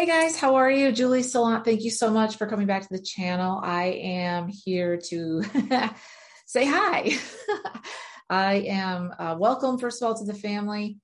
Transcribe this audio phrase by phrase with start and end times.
[0.00, 0.92] Hey guys, how are you?
[0.92, 3.60] Julie Salant, thank you so much for coming back to the channel.
[3.62, 5.42] I am here to
[6.46, 7.18] say hi.
[8.30, 10.96] I am uh, welcome, first of all, to the family.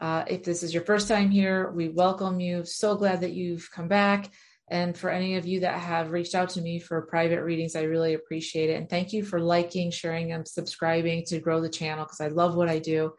[0.00, 2.64] Uh, if this is your first time here, we welcome you.
[2.64, 4.30] So glad that you've come back.
[4.68, 7.82] And for any of you that have reached out to me for private readings, I
[7.82, 8.74] really appreciate it.
[8.74, 12.54] And thank you for liking, sharing, and subscribing to grow the channel because I love
[12.54, 13.14] what I do.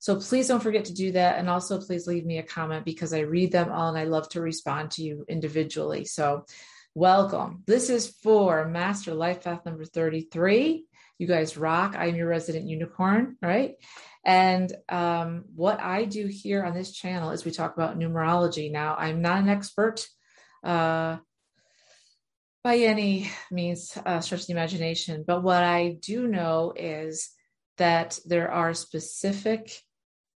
[0.00, 1.38] So please don't forget to do that.
[1.38, 4.30] And also, please leave me a comment because I read them all and I love
[4.30, 6.06] to respond to you individually.
[6.06, 6.46] So,
[6.94, 7.62] welcome.
[7.66, 10.86] This is for Master Life Path number 33.
[11.18, 11.96] You guys rock.
[11.98, 13.74] I'm your resident unicorn, right?
[14.24, 18.72] And um, what I do here on this channel is we talk about numerology.
[18.72, 20.06] Now, I'm not an expert
[20.64, 21.18] uh,
[22.64, 27.28] by any means, uh, stretch the imagination, but what I do know is
[27.76, 29.82] that there are specific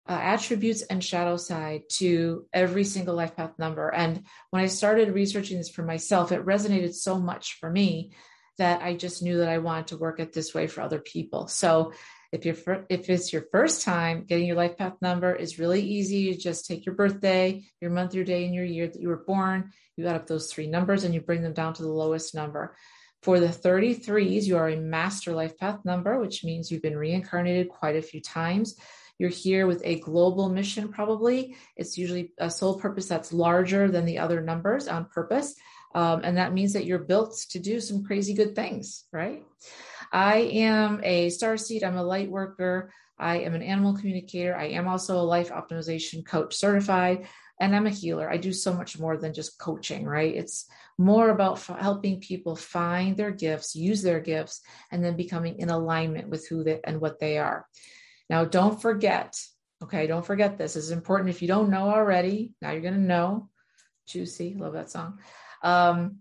[0.08, 3.94] uh, attributes and shadow side to every single life path number.
[3.94, 8.12] And when I started researching this for myself, it resonated so much for me
[8.58, 11.48] that I just knew that I wanted to work it this way for other people.
[11.48, 11.94] So
[12.32, 16.18] if you're if it's your first time getting your life path number is really easy.
[16.18, 19.24] You just take your birthday, your month, your day, and your year that you were
[19.26, 19.72] born.
[19.98, 22.76] You add up those three numbers and you bring them down to the lowest number.
[23.22, 27.70] For the 33s, you are a master life path number, which means you've been reincarnated
[27.70, 28.76] quite a few times.
[29.22, 31.56] You're here with a global mission, probably.
[31.78, 35.54] It's usually a sole purpose that's larger than the other numbers on purpose.
[35.94, 39.44] Um, and that means that you're built to do some crazy good things, right?
[40.12, 44.70] I am a star seed, I'm a light worker, I am an animal communicator, I
[44.70, 47.28] am also a life optimization coach certified,
[47.60, 48.28] and I'm a healer.
[48.28, 50.34] I do so much more than just coaching, right?
[50.34, 50.66] It's
[50.98, 55.70] more about f- helping people find their gifts, use their gifts, and then becoming in
[55.70, 57.68] alignment with who they and what they are.
[58.32, 59.38] Now, don't forget,
[59.84, 60.76] okay, don't forget this.
[60.76, 61.30] This is important.
[61.30, 63.50] If you don't know already, now you're going to know.
[64.08, 65.20] Juicy, love that song.
[65.62, 66.20] Um,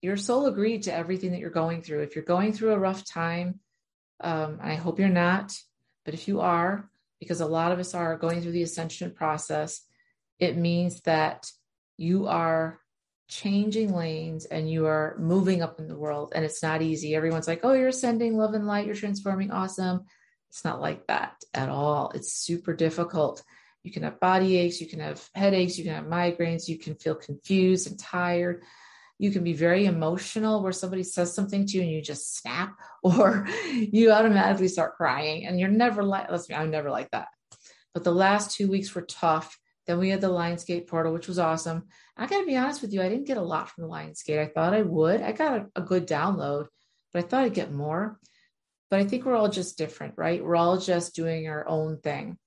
[0.00, 2.04] your soul agreed to everything that you're going through.
[2.04, 3.60] If you're going through a rough time,
[4.22, 5.52] um, I hope you're not,
[6.06, 6.88] but if you are,
[7.20, 9.82] because a lot of us are going through the ascension process,
[10.38, 11.50] it means that
[11.98, 12.80] you are
[13.28, 17.14] changing lanes and you are moving up in the world and it's not easy.
[17.14, 20.06] Everyone's like, oh, you're ascending love and light, you're transforming, awesome.
[20.56, 22.10] It's not like that at all.
[22.14, 23.42] It's super difficult.
[23.82, 26.94] You can have body aches, you can have headaches, you can have migraines, you can
[26.94, 28.62] feel confused and tired.
[29.18, 32.74] You can be very emotional where somebody says something to you and you just snap,
[33.02, 35.46] or you automatically start crying.
[35.46, 37.28] And you're never like, let's be, I'm never like that.
[37.92, 39.58] But the last two weeks were tough.
[39.86, 41.84] Then we had the Lionsgate portal, which was awesome.
[42.16, 44.38] I got to be honest with you, I didn't get a lot from the Lionsgate.
[44.38, 45.20] I thought I would.
[45.20, 46.68] I got a, a good download,
[47.12, 48.18] but I thought I'd get more.
[48.90, 50.44] But I think we're all just different, right?
[50.44, 52.38] We're all just doing our own thing.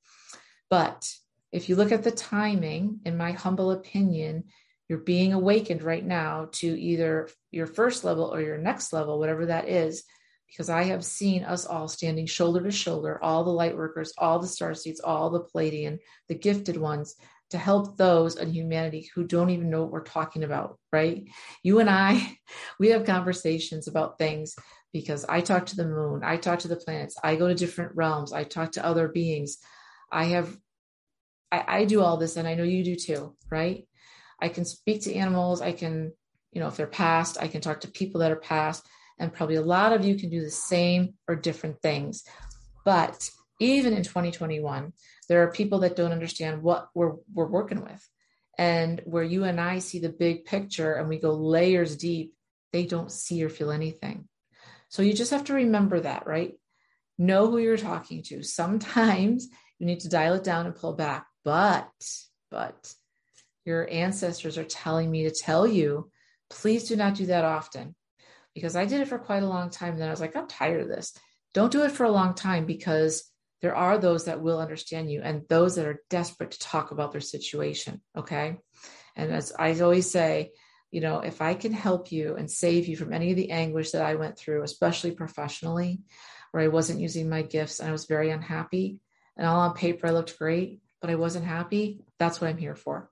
[0.70, 1.12] But
[1.52, 4.46] if you look at the timing, in my humble opinion,
[4.88, 9.48] you're being awakened right now to either your first level or your next level, whatever
[9.48, 10.04] that is,
[10.50, 14.40] because I have seen us all standing shoulder to shoulder, all the light workers, all
[14.40, 17.16] the star seeds, all the Pleiadian, the gifted ones,
[17.52, 21.28] to help those in humanity who don't even know what we're talking about, right?
[21.64, 22.38] You and I,
[22.80, 24.56] we have conversations about things
[24.92, 27.96] because I talk to the moon, I talk to the planets, I go to different
[27.96, 29.58] realms, I talk to other beings.
[30.12, 30.58] I have,
[31.52, 33.88] I, I do all this, and I know you do too, right?
[34.42, 36.14] I can speak to animals, I can,
[36.52, 38.88] you know, if they're past, I can talk to people that are past,
[39.20, 42.24] and probably a lot of you can do the same or different things.
[42.86, 43.30] But
[43.60, 44.94] even in 2021,
[45.28, 48.08] there are people that don't understand what we're, we're working with.
[48.58, 52.34] And where you and I see the big picture and we go layers deep,
[52.74, 54.28] they don't see or feel anything.
[54.90, 56.54] So you just have to remember that, right?
[57.18, 58.44] Know who you're talking to.
[58.44, 61.90] Sometimes you need to dial it down and pull back, but,
[62.52, 62.94] but
[63.66, 66.12] your ancestors are telling me to tell you,
[66.50, 67.96] please do not do that often
[68.56, 69.94] because I did it for quite a long time.
[69.94, 71.14] And then I was like, I'm tired of this.
[71.54, 75.22] Don't do it for a long time because there are those that will understand you
[75.22, 78.02] and those that are desperate to talk about their situation.
[78.18, 78.58] Okay.
[79.16, 80.52] And as I always say,
[80.92, 83.92] you know, if I can help you and save you from any of the anguish
[83.92, 86.02] that I went through, especially professionally,
[86.52, 89.00] where I wasn't using my gifts and I was very unhappy,
[89.38, 92.76] and all on paper I looked great, but I wasn't happy, that's what I'm here
[92.76, 93.10] for.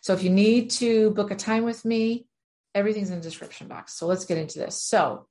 [0.00, 2.26] So if you need to book a time with me,
[2.74, 3.94] everything's in the description box.
[3.94, 4.82] So let's get into this.
[4.82, 5.26] So,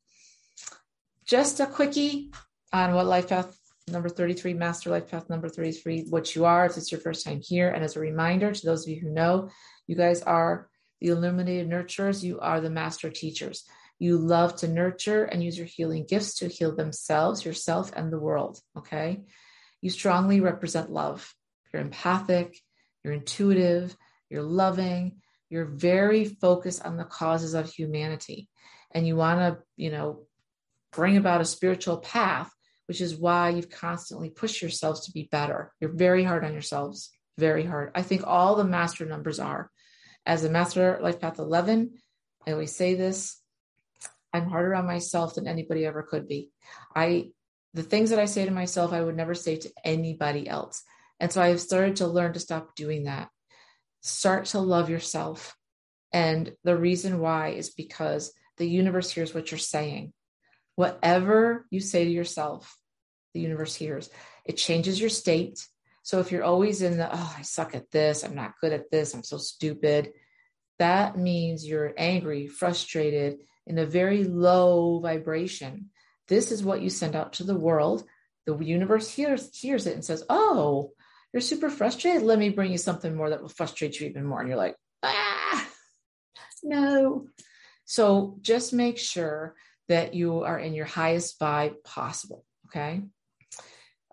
[1.25, 2.31] just a quickie
[2.71, 3.57] on what life path
[3.89, 7.41] number 33, master life path number 33, what you are if it's your first time
[7.41, 7.69] here.
[7.69, 9.49] And as a reminder to those of you who know,
[9.87, 10.69] you guys are
[11.01, 13.63] the illuminated nurturers, you are the master teachers.
[13.99, 18.19] You love to nurture and use your healing gifts to heal themselves, yourself, and the
[18.19, 18.59] world.
[18.77, 19.21] Okay.
[19.81, 21.33] You strongly represent love.
[21.71, 22.59] You're empathic,
[23.03, 23.95] you're intuitive,
[24.29, 28.49] you're loving, you're very focused on the causes of humanity
[28.91, 30.25] and you want to, you know,
[30.91, 32.51] bring about a spiritual path,
[32.87, 35.73] which is why you've constantly pushed yourselves to be better.
[35.79, 37.91] You're very hard on yourselves, very hard.
[37.95, 39.69] I think all the master numbers are.
[40.27, 41.93] As a master life path 11,
[42.45, 43.41] I always say this
[44.33, 46.51] I'm harder on myself than anybody ever could be.
[46.93, 47.29] I
[47.73, 50.83] the things that I say to myself, I would never say to anybody else.
[51.19, 53.29] And so I've started to learn to stop doing that.
[54.01, 55.55] Start to love yourself.
[56.11, 60.11] And the reason why is because the universe hears what you're saying.
[60.75, 62.77] Whatever you say to yourself,
[63.33, 64.09] the universe hears.
[64.45, 65.65] It changes your state.
[66.07, 68.89] So if you're always in the, oh, I suck at this, I'm not good at
[68.89, 70.13] this, I'm so stupid,
[70.79, 75.89] that means you're angry, frustrated, in a very low vibration.
[76.29, 78.05] This is what you send out to the world.
[78.45, 80.93] The universe hears, hears it and says, oh,
[81.33, 82.23] you're super frustrated.
[82.23, 84.39] Let me bring you something more that will frustrate you even more.
[84.39, 85.67] And you're like, ah,
[86.63, 87.27] no.
[87.83, 89.55] So just make sure
[89.89, 92.45] that you are in your highest vibe possible.
[92.67, 93.01] Okay.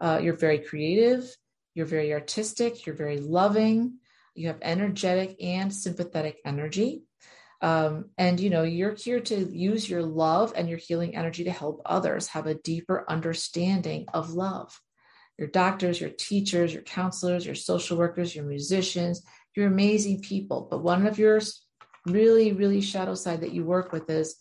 [0.00, 1.32] Uh, you're very creative.
[1.74, 2.86] You're very artistic.
[2.86, 3.98] You're very loving.
[4.34, 7.04] You have energetic and sympathetic energy.
[7.60, 11.50] Um, and you know you're here to use your love and your healing energy to
[11.50, 14.78] help others have a deeper understanding of love
[15.38, 19.22] your doctors, your teachers, your counselors, your social workers, your musicians,
[19.54, 20.68] you're amazing people.
[20.70, 21.40] But one of your
[22.06, 24.36] really, really shadow side that you work with is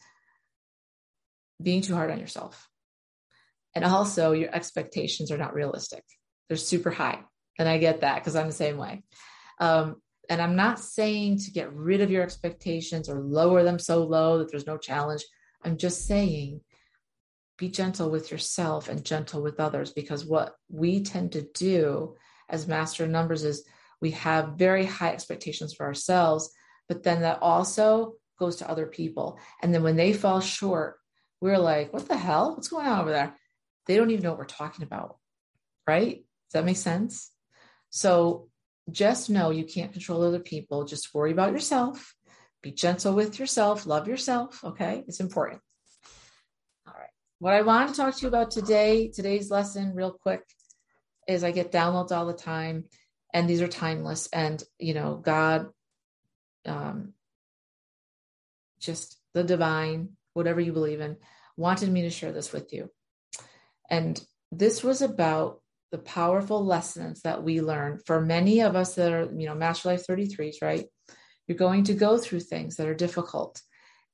[1.62, 2.68] being too hard on yourself.
[3.76, 6.04] And also, your expectations are not realistic,
[6.48, 7.20] they're super high.
[7.60, 9.04] And I get that because I'm the same way.
[9.60, 9.98] Um,
[10.30, 14.40] and I'm not saying to get rid of your expectations or lower them so low
[14.40, 15.24] that there's no challenge.
[15.64, 16.62] I'm just saying
[17.58, 22.16] be gentle with yourself and gentle with others because what we tend to do
[22.50, 23.64] as master numbers is
[24.02, 26.52] we have very high expectations for ourselves
[26.88, 30.98] but then that also goes to other people and then when they fall short
[31.42, 33.36] we're like what the hell what's going on over there
[33.86, 35.18] they don't even know what we're talking about
[35.88, 37.32] right that make sense
[37.90, 38.48] so
[38.90, 42.16] just know you can't control other people just worry about yourself
[42.62, 45.62] be gentle with yourself love yourself okay it's important
[46.88, 47.10] All right.
[47.40, 50.42] what I want to talk to you about today, today's lesson, real quick,
[51.28, 52.86] is I get downloads all the time,
[53.34, 54.28] and these are timeless.
[54.32, 55.68] And you know, God,
[56.66, 57.14] um,
[58.80, 61.18] just the divine, whatever you believe in,
[61.58, 62.90] wanted me to share this with you.
[63.90, 65.62] And this was about
[65.94, 68.00] the powerful lessons that we learn.
[68.08, 70.86] For many of us that are, you know, Master Life 33s, right?
[71.48, 73.62] You're going to go through things that are difficult,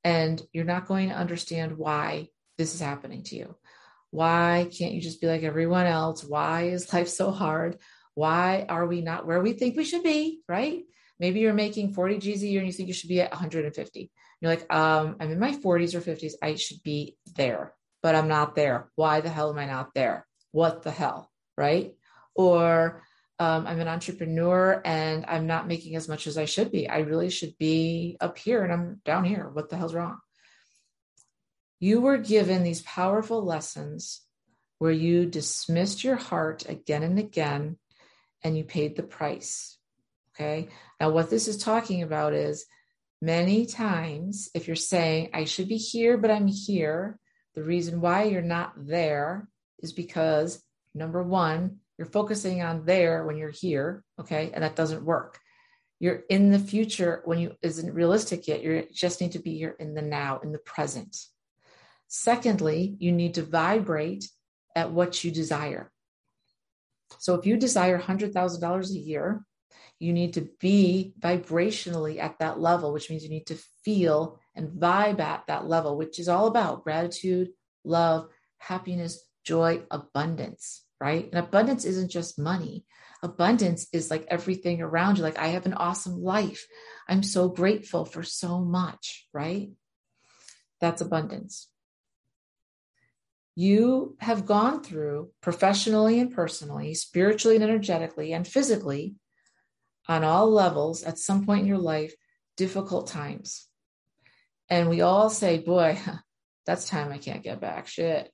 [0.04, 2.28] and you're not going to understand why
[2.58, 3.56] this is happening to you?
[4.10, 6.22] Why can't you just be like everyone else?
[6.22, 7.78] Why is life so hard?
[8.14, 10.42] Why are we not where we think we should be?
[10.46, 10.82] Right?
[11.18, 14.10] Maybe you're making 40 G's a year and you think you should be at 150.
[14.40, 16.32] You're like, um, I'm in my 40s or 50s.
[16.42, 17.72] I should be there,
[18.02, 18.90] but I'm not there.
[18.96, 20.26] Why the hell am I not there?
[20.52, 21.30] What the hell?
[21.56, 21.94] Right?
[22.34, 23.02] Or
[23.38, 26.88] um, I'm an entrepreneur and I'm not making as much as I should be.
[26.88, 29.48] I really should be up here and I'm down here.
[29.50, 30.18] What the hell's wrong?
[31.78, 34.20] You were given these powerful lessons
[34.78, 37.78] where you dismissed your heart again and again
[38.44, 39.78] and you paid the price.
[40.34, 40.68] Okay.
[41.00, 42.66] Now, what this is talking about is
[43.22, 47.18] many times if you're saying, I should be here, but I'm here,
[47.54, 49.48] the reason why you're not there
[49.80, 50.62] is because
[50.94, 54.04] number one, you're focusing on there when you're here.
[54.18, 54.50] Okay.
[54.54, 55.38] And that doesn't work.
[55.98, 58.62] You're in the future when you isn't realistic yet.
[58.62, 61.16] You just need to be here in the now, in the present.
[62.08, 64.28] Secondly, you need to vibrate
[64.74, 65.92] at what you desire.
[67.18, 69.44] So if you desire $100,000 a year,
[69.98, 74.70] you need to be vibrationally at that level, which means you need to feel and
[74.70, 77.50] vibe at that level, which is all about gratitude,
[77.84, 78.28] love,
[78.58, 81.28] happiness, joy, abundance, right?
[81.30, 82.84] And abundance isn't just money.
[83.22, 85.22] Abundance is like everything around you.
[85.22, 86.66] Like, I have an awesome life.
[87.08, 89.70] I'm so grateful for so much, right?
[90.80, 91.70] That's abundance
[93.60, 99.16] you have gone through professionally and personally, spiritually and energetically, and physically
[100.08, 102.14] on all levels at some point in your life,
[102.56, 103.66] difficult times.
[104.70, 105.98] And we all say, boy,
[106.66, 107.86] that's time I can't get back.
[107.86, 108.32] Shit.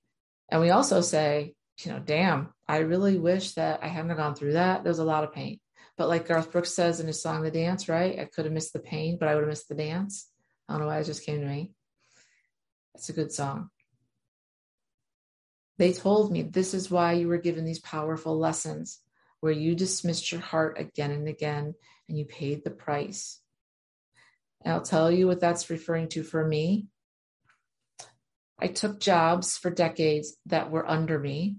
[0.48, 4.54] And we also say, you know, damn, I really wish that I hadn't gone through
[4.54, 4.84] that.
[4.84, 5.60] There's a lot of pain.
[5.96, 8.18] But like Garth Brooks says in his song, The Dance, right?
[8.18, 10.30] I could have missed the pain, but I would have missed the dance.
[10.68, 11.72] I don't know why it just came to me.
[12.94, 13.70] It's a good song.
[15.78, 19.00] They told me this is why you were given these powerful lessons
[19.40, 21.74] where you dismissed your heart again and again
[22.08, 23.40] and you paid the price.
[24.64, 26.86] And I'll tell you what that's referring to for me.
[28.58, 31.56] I took jobs for decades that were under me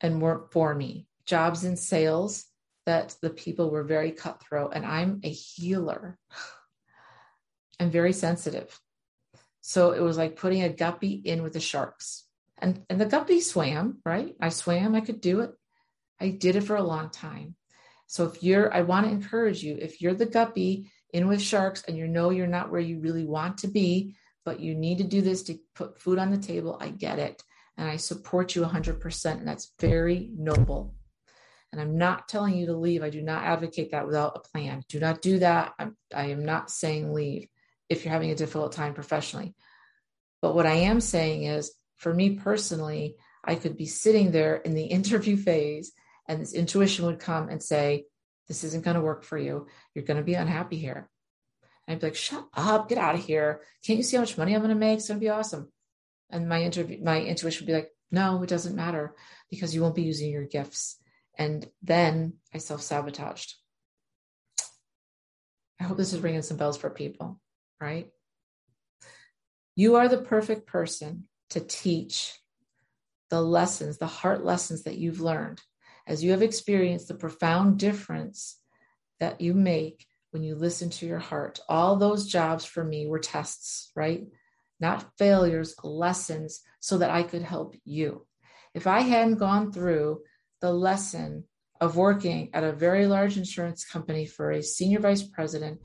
[0.00, 1.06] and weren't for me.
[1.26, 2.44] Jobs in sales
[2.86, 6.18] that the people were very cutthroat, and I'm a healer.
[7.80, 8.80] I'm very sensitive.
[9.60, 12.24] So it was like putting a guppy in with the sharks.
[12.56, 14.34] And, and the guppy swam, right?
[14.40, 15.52] I swam, I could do it.
[16.20, 17.54] I did it for a long time.
[18.06, 21.84] So if you're, I want to encourage you, if you're the guppy in with sharks
[21.86, 24.16] and you know you're not where you really want to be,
[24.48, 27.42] but you need to do this to put food on the table, I get it.
[27.76, 29.26] And I support you 100%.
[29.32, 30.94] And that's very noble.
[31.70, 33.02] And I'm not telling you to leave.
[33.02, 34.84] I do not advocate that without a plan.
[34.88, 35.74] Do not do that.
[35.78, 37.46] I'm, I am not saying leave
[37.90, 39.54] if you're having a difficult time professionally.
[40.40, 44.72] But what I am saying is, for me personally, I could be sitting there in
[44.72, 45.92] the interview phase
[46.26, 48.06] and this intuition would come and say,
[48.46, 49.66] This isn't going to work for you.
[49.94, 51.10] You're going to be unhappy here.
[51.88, 53.62] I'd be like, Shut up, get out of here.
[53.84, 54.98] Can't you see how much money I'm going to make?
[54.98, 55.72] It's going to be awesome.
[56.30, 59.14] And my interview, my intuition would be like, No, it doesn't matter
[59.50, 60.98] because you won't be using your gifts.
[61.36, 63.54] And then I self sabotaged.
[65.80, 67.40] I hope this is ringing some bells for people,
[67.80, 68.10] right?
[69.76, 72.36] You are the perfect person to teach
[73.30, 75.60] the lessons, the heart lessons that you've learned
[76.06, 78.58] as you have experienced the profound difference
[79.20, 81.60] that you make when you listen to your heart.
[81.68, 84.26] All those jobs for me were tests, right?
[84.80, 88.26] Not failures, lessons, so that I could help you.
[88.74, 90.20] If I hadn't gone through
[90.60, 91.44] the lesson
[91.80, 95.80] of working at a very large insurance company for a senior vice president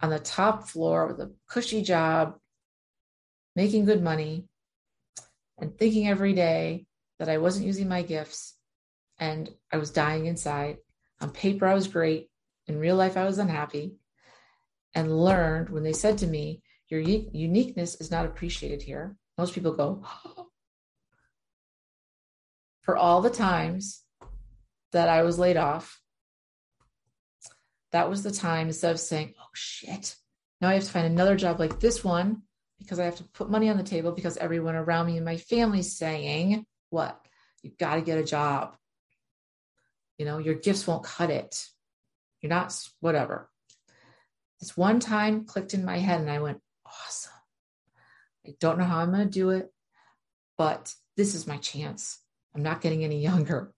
[0.00, 2.34] on the top floor with a cushy job,
[3.56, 4.46] making good money,
[5.58, 6.86] and thinking every day
[7.18, 8.56] that I wasn't using my gifts
[9.18, 10.76] and I was dying inside.
[11.20, 12.30] On paper, I was great.
[12.68, 13.96] In real life, I was unhappy
[14.94, 19.16] and learned when they said to me, Your uniqueness is not appreciated here.
[19.38, 20.04] Most people go.
[22.82, 24.02] For all the times
[24.92, 26.00] that I was laid off,
[27.92, 30.16] that was the time instead of saying, Oh shit,
[30.60, 32.42] now I have to find another job like this one
[32.78, 35.38] because I have to put money on the table because everyone around me and my
[35.38, 37.18] family's saying, What?
[37.62, 38.76] You've got to get a job.
[40.18, 41.66] You know, your gifts won't cut it.
[42.40, 43.50] You're not, whatever.
[44.60, 47.32] This one time clicked in my head and I went, Awesome.
[48.46, 49.72] I don't know how I'm going to do it,
[50.56, 52.20] but this is my chance.
[52.54, 53.72] I'm not getting any younger.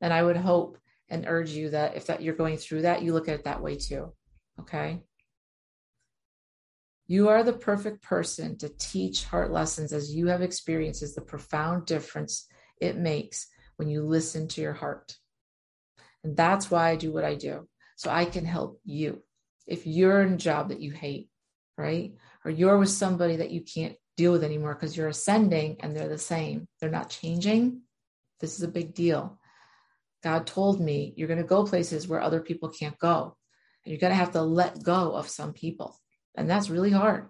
[0.00, 3.12] And I would hope and urge you that if that you're going through that, you
[3.12, 4.12] look at it that way too.
[4.60, 5.02] Okay.
[7.06, 11.86] You are the perfect person to teach heart lessons as you have experiences the profound
[11.86, 12.46] difference
[12.80, 15.16] it makes when you listen to your heart.
[16.24, 17.68] And that's why I do what I do.
[17.96, 19.22] So I can help you.
[19.66, 21.28] If you're in a job that you hate,
[21.76, 22.14] right?
[22.44, 26.08] Or you're with somebody that you can't deal with anymore because you're ascending and they're
[26.08, 27.82] the same, they're not changing.
[28.40, 29.38] This is a big deal.
[30.22, 33.36] God told me you're going to go places where other people can't go.
[33.84, 35.98] And you're going to have to let go of some people.
[36.34, 37.28] And that's really hard.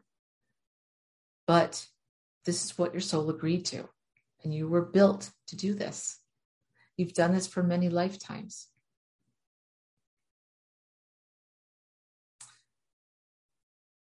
[1.47, 1.85] But
[2.44, 3.88] this is what your soul agreed to.
[4.42, 6.18] And you were built to do this.
[6.97, 8.70] You've done this for many lifetimes.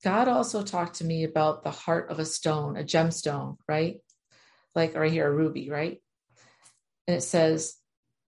[0.05, 3.97] God also talked to me about the heart of a stone, a gemstone, right?
[4.75, 5.99] Like right here, a ruby, right?
[7.07, 7.75] And it says,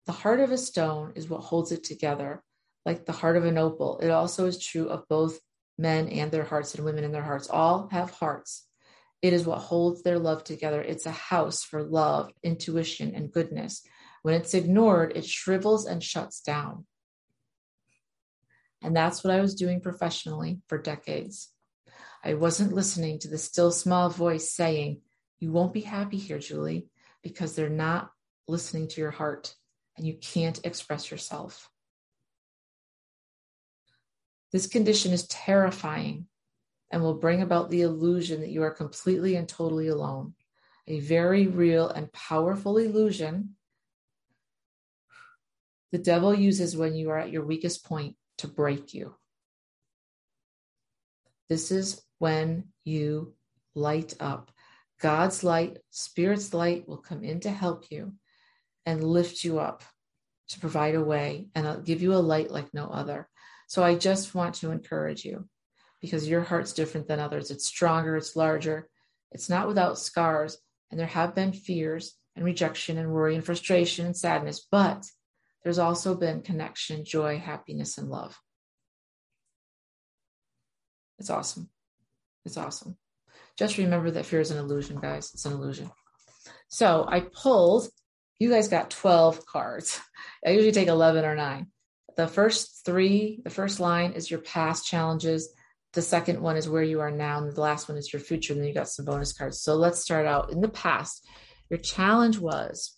[0.07, 2.45] the heart of a stone is what holds it together,
[2.87, 3.99] like the heart of an opal.
[3.99, 5.41] It also is true of both
[5.77, 7.51] men and their hearts and women and their hearts.
[7.51, 8.69] All have hearts.
[9.21, 10.81] It is what holds their love together.
[10.81, 13.83] It's a house for love, intuition, and goodness.
[14.23, 16.87] When it's ignored, it shrivels and shuts down.
[18.81, 21.51] And that's what I was doing professionally for decades.
[22.25, 25.03] I wasn't listening to the still small voice saying,
[25.41, 26.89] You won't be happy here, Julie,
[27.23, 28.11] because they're not
[28.49, 29.55] listening to your heart
[29.97, 31.71] and you can't express yourself.
[34.53, 36.27] This condition is terrifying
[36.91, 40.35] and will bring about the illusion that you are completely and totally alone.
[40.87, 43.57] A very real and powerful illusion
[45.93, 49.15] the devil uses when you are at your weakest point to break you.
[51.49, 53.35] This is when you
[53.75, 54.51] light up.
[55.01, 58.15] God's light, Spirit's light will come in to help you
[58.87, 59.83] and lift you up
[60.49, 63.29] to provide a way and I'll give you a light like no other.
[63.67, 65.49] So I just want to encourage you
[66.01, 67.51] because your heart's different than others.
[67.51, 68.89] It's stronger, it's larger,
[69.33, 70.59] it's not without scars.
[70.91, 75.05] And there have been fears and rejection and worry and frustration and sadness, but
[75.63, 78.39] there's also been connection, joy, happiness, and love.
[81.19, 81.69] It's awesome.
[82.45, 82.97] It's awesome.
[83.57, 85.31] Just remember that fear is an illusion, guys.
[85.33, 85.91] It's an illusion.
[86.69, 87.89] So I pulled,
[88.39, 90.01] you guys got 12 cards.
[90.47, 91.69] I usually take 11 or nine.
[92.17, 95.53] The first three, the first line is your past challenges.
[95.93, 97.39] The second one is where you are now.
[97.39, 98.53] And the last one is your future.
[98.53, 99.61] And then you got some bonus cards.
[99.61, 101.27] So let's start out in the past.
[101.71, 102.97] Your challenge was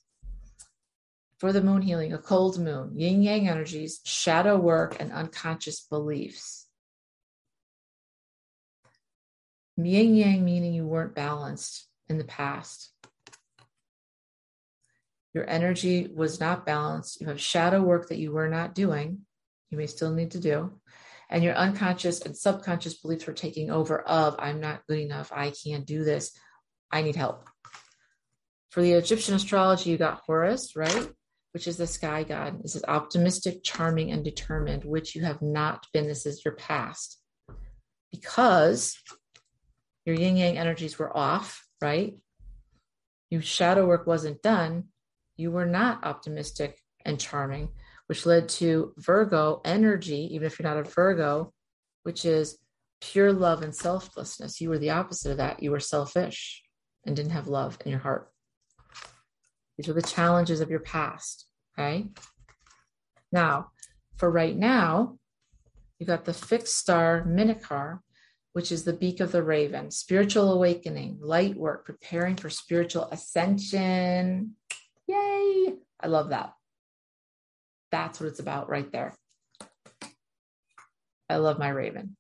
[1.39, 6.66] for the moon healing, a cold moon, yin yang energies, shadow work, and unconscious beliefs.
[9.77, 12.93] Yin yang meaning you weren't balanced in the past.
[15.35, 17.21] Your energy was not balanced.
[17.21, 19.27] You have shadow work that you were not doing.
[19.71, 20.81] You may still need to do.
[21.29, 25.31] And your unconscious and subconscious beliefs were taking over of I'm not good enough.
[25.35, 26.33] I can't do this.
[26.91, 27.47] I need help.
[28.71, 31.11] For the Egyptian astrology, you got Horus, right?
[31.53, 32.63] Which is the sky god.
[32.63, 36.07] This is optimistic, charming, and determined, which you have not been.
[36.07, 37.19] This is your past.
[38.11, 38.97] Because
[40.07, 42.17] your yin yang energies were off, right?
[43.29, 44.85] Your shadow work wasn't done.
[45.37, 47.71] You were not optimistic and charming,
[48.07, 51.53] which led to Virgo energy, even if you're not a Virgo,
[52.05, 52.57] which is
[53.01, 54.61] pure love and selflessness.
[54.61, 55.63] You were the opposite of that.
[55.63, 56.63] You were selfish
[57.05, 58.31] and didn't have love in your heart.
[59.77, 61.47] These were the challenges of your past.
[61.79, 62.07] Okay.
[63.33, 63.71] Now,
[64.17, 65.19] for right now,
[65.99, 68.01] you got the fixed star Minakar,
[68.57, 74.55] which is the beak of the raven, spiritual awakening, light work, preparing for spiritual ascension.
[75.07, 75.75] Yay!
[76.01, 76.55] I love that.
[77.93, 79.15] That's what it's about right there.
[81.29, 82.17] I love my raven.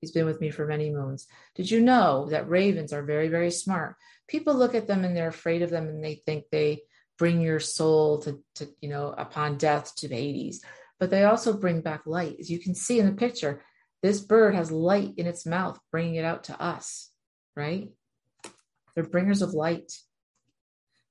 [0.00, 1.28] He's been with me for many moons.
[1.54, 3.94] Did you know that ravens are very, very smart?
[4.26, 6.80] People look at them and they're afraid of them and they think they
[7.16, 10.64] bring your soul to, to you know, upon death to the Hades.
[10.98, 12.38] But they also bring back light.
[12.40, 13.62] As you can see in the picture,
[14.02, 17.10] this bird has light in its mouth, bringing it out to us,
[17.56, 17.90] right?
[18.94, 19.92] They're bringers of light.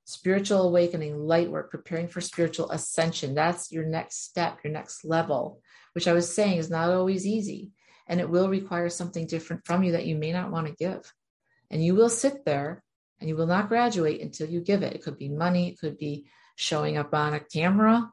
[0.06, 3.36] Spiritual awakening, light work, preparing for spiritual ascension.
[3.36, 5.62] That's your next step, your next level,
[5.94, 7.72] which I was saying is not always easy.
[8.08, 11.12] And it will require something different from you that you may not want to give.
[11.70, 12.84] And you will sit there
[13.20, 14.94] and you will not graduate until you give it.
[14.94, 18.10] It could be money, it could be showing up on a camera,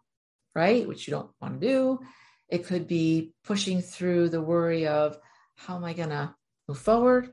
[0.54, 0.86] right?
[0.88, 2.00] Which you don't want to do.
[2.48, 5.18] It could be pushing through the worry of
[5.56, 6.34] how am I going to
[6.68, 7.32] move forward?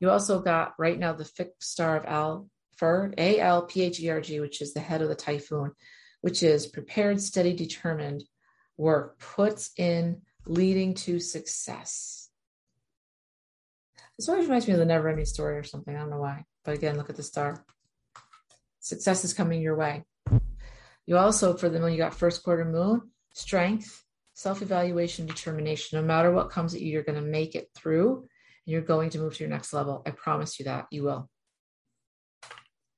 [0.00, 4.10] You also got right now the fixed star of Alpherg, A L P H E
[4.10, 5.72] R G, which is the head of the typhoon,
[6.20, 8.22] which is prepared, steady, determined
[8.76, 12.28] work, puts in leading to success.
[14.18, 15.94] This always reminds me of the never ending story or something.
[15.94, 16.44] I don't know why.
[16.64, 17.64] But again, look at the star.
[18.80, 20.04] Success is coming your way.
[21.06, 24.02] You also, for the moon, you got first quarter moon, strength,
[24.34, 26.00] self evaluation, determination.
[26.00, 29.10] No matter what comes at you, you're going to make it through and you're going
[29.10, 30.02] to move to your next level.
[30.06, 31.28] I promise you that you will.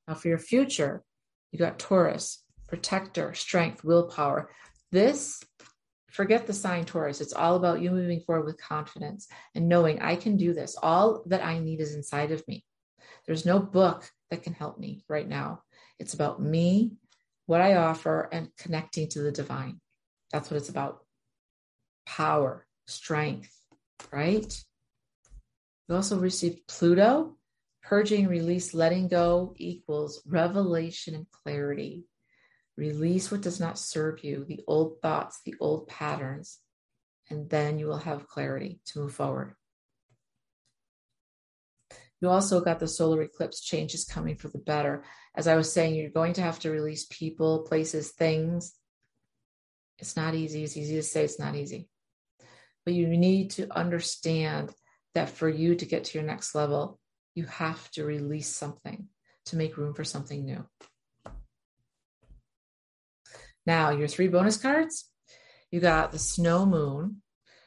[0.06, 1.02] Now, for your future,
[1.50, 4.50] you got Taurus, protector, strength, willpower.
[4.92, 5.42] This,
[6.10, 7.20] forget the sign Taurus.
[7.20, 10.76] It's all about you moving forward with confidence and knowing I can do this.
[10.82, 12.64] All that I need is inside of me.
[13.26, 15.62] There's no book that can help me right now.
[15.98, 16.92] It's about me,
[17.46, 19.80] what I offer, and connecting to the divine.
[20.32, 21.04] That's what it's about
[22.06, 23.54] power, strength,
[24.12, 24.64] right?
[25.88, 27.36] We also received Pluto,
[27.82, 32.04] purging, release, letting go equals revelation and clarity.
[32.76, 36.58] Release what does not serve you, the old thoughts, the old patterns,
[37.30, 39.54] and then you will have clarity to move forward.
[42.20, 45.04] You also got the solar eclipse changes coming for the better.
[45.34, 48.74] As I was saying, you're going to have to release people, places, things
[49.98, 50.64] it's not easy.
[50.64, 51.88] It's easy to say it's not easy.
[52.84, 54.72] But you need to understand
[55.14, 56.98] that for you to get to your next level,
[57.34, 59.08] you have to release something
[59.46, 60.64] to make room for something new.
[63.66, 65.10] Now, your three bonus cards
[65.70, 67.22] you got the snow moon,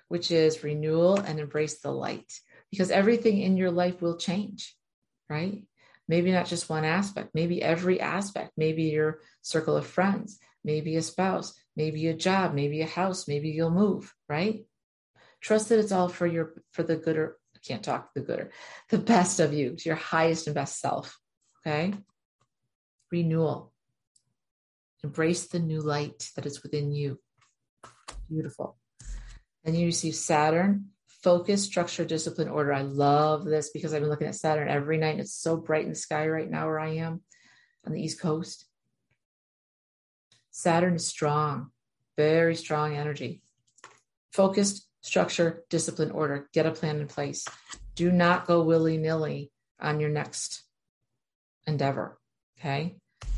[0.07, 2.31] which is renewal and embrace the light,
[2.71, 4.75] because everything in your life will change,
[5.29, 5.63] right?
[6.07, 11.01] Maybe not just one aspect, maybe every aspect, maybe your circle of friends, maybe a
[11.01, 14.65] spouse, maybe a job, maybe a house, maybe you'll move, right?
[15.41, 17.37] Trust that it's all for your for the gooder.
[17.55, 18.51] I can't talk the gooder,
[18.89, 21.17] the best of you, to your highest and best self.
[21.59, 21.95] Okay.
[23.11, 23.73] Renewal.
[25.03, 27.19] Embrace the new light that is within you.
[28.29, 28.77] Beautiful.
[29.63, 30.89] Then you receive Saturn,
[31.23, 32.73] focus, structure, discipline, order.
[32.73, 35.19] I love this because I've been looking at Saturn every night.
[35.19, 37.21] It's so bright in the sky right now where I am
[37.85, 38.70] on the East Coast.
[40.61, 41.71] Saturn is strong,
[42.17, 43.41] very strong energy.
[44.31, 46.47] focused, structure, discipline, order.
[46.53, 47.47] Get a plan in place.
[47.95, 50.61] Do not go willy nilly on your next
[51.65, 52.19] endeavor.
[52.59, 52.95] Okay.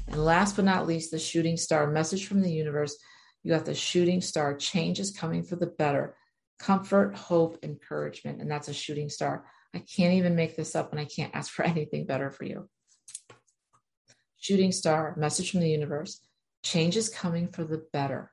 [0.10, 2.98] And last but not least, the shooting star message from the universe.
[3.42, 4.58] You got the shooting star.
[4.58, 6.18] Change is coming for the better.
[6.60, 8.42] Comfort, hope, encouragement.
[8.42, 9.46] And that's a shooting star.
[9.74, 12.68] I can't even make this up and I can't ask for anything better for you.
[14.36, 16.20] Shooting star, message from the universe.
[16.64, 18.32] Change is coming for the better.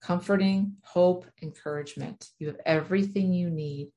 [0.00, 2.28] Comforting, hope, encouragement.
[2.38, 3.92] You have everything you need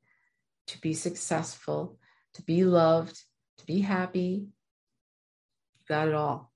[0.68, 1.98] to be successful,
[2.34, 3.18] to be loved,
[3.60, 4.48] to be happy.
[5.78, 6.52] You got it all.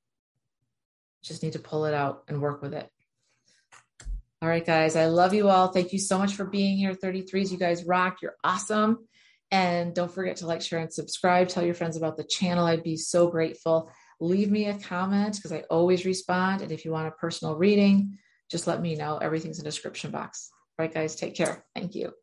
[1.24, 2.90] Just need to pull it out and work with it.
[4.42, 5.68] All right, guys, I love you all.
[5.68, 6.94] Thank you so much for being here.
[6.94, 8.22] 33s, you guys rock.
[8.22, 9.06] You're awesome.
[9.52, 11.50] And don't forget to like, share, and subscribe.
[11.50, 12.66] Tell your friends about the channel.
[12.66, 13.92] I'd be so grateful.
[14.19, 16.62] Leave me a comment because I always respond.
[16.62, 18.17] And if you want a personal reading,
[18.49, 19.17] just let me know.
[19.17, 20.49] Everything's in the description box.
[20.77, 21.63] All right, guys, take care.
[21.75, 22.13] Thank you.